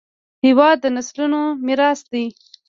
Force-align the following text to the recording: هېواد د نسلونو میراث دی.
هېواد 0.45 0.77
د 0.81 0.85
نسلونو 0.95 1.41
میراث 1.65 1.99
دی. 2.11 2.25